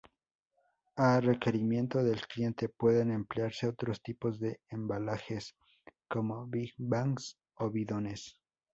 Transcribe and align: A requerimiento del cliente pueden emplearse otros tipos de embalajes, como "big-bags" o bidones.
A 0.95 1.19
requerimiento 1.21 2.03
del 2.03 2.21
cliente 2.25 2.69
pueden 2.69 3.11
emplearse 3.11 3.67
otros 3.67 4.01
tipos 4.01 4.39
de 4.39 4.59
embalajes, 4.71 5.55
como 6.07 6.47
"big-bags" 6.47 7.37
o 7.59 7.69
bidones. 7.69 8.35